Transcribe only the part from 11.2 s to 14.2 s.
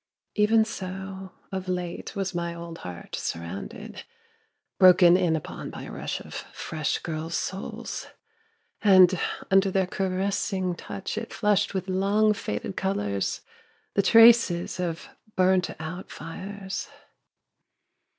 flushed with long faded colours, the